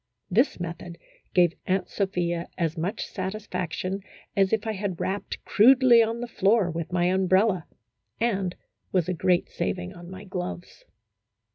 [0.31, 0.97] This method
[1.35, 4.01] gave Aunt Sophia as much satisfaction
[4.35, 7.65] as if I had rapped crudely on the floor with my um brella,
[8.19, 8.55] and
[8.91, 10.85] was a great saving on my gloves.